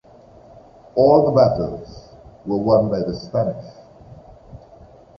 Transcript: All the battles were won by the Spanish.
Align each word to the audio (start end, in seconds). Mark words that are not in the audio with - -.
All 0.95 1.27
the 1.27 1.31
battles 1.31 2.09
were 2.47 2.57
won 2.57 2.89
by 2.89 3.01
the 3.01 3.13
Spanish. 3.13 3.75